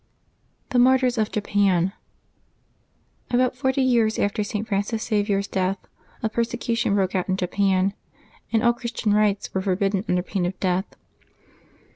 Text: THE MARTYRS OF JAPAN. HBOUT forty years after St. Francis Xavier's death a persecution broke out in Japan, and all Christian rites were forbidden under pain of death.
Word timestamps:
THE 0.71 0.79
MARTYRS 0.79 1.19
OF 1.19 1.31
JAPAN. 1.31 1.93
HBOUT 3.29 3.53
forty 3.55 3.83
years 3.83 4.17
after 4.17 4.43
St. 4.43 4.67
Francis 4.67 5.05
Xavier's 5.05 5.45
death 5.47 5.77
a 6.23 6.27
persecution 6.27 6.95
broke 6.95 7.13
out 7.13 7.29
in 7.29 7.37
Japan, 7.37 7.93
and 8.51 8.63
all 8.63 8.73
Christian 8.73 9.13
rites 9.13 9.53
were 9.53 9.61
forbidden 9.61 10.03
under 10.09 10.23
pain 10.23 10.47
of 10.47 10.59
death. 10.59 10.95